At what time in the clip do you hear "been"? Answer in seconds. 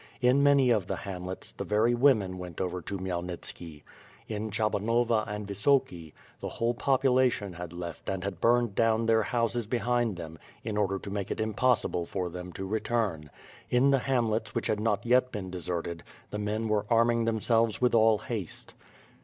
15.31-15.51